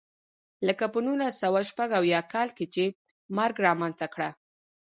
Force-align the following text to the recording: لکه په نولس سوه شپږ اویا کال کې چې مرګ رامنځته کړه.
لکه 0.67 0.85
په 0.93 0.99
نولس 1.05 1.33
سوه 1.43 1.61
شپږ 1.69 1.89
اویا 1.99 2.19
کال 2.33 2.49
کې 2.57 2.65
چې 2.73 2.83
مرګ 3.37 3.55
رامنځته 3.67 4.07
کړه. 4.13 4.29